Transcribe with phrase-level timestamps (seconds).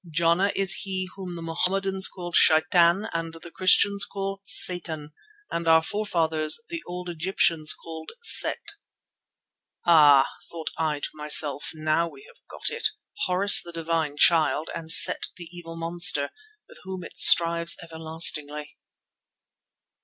[0.09, 5.11] Jana is he whom the Mohammedans call Shaitan and the Christians call Satan,
[5.51, 8.71] and our forefathers, the old Egyptians, called Set."
[9.85, 12.87] "Ah!" thought I to myself, "now we have got it.
[13.27, 16.31] Horus the Divine Child, and Set the evil monster,
[16.67, 18.79] with whom it strives everlastingly."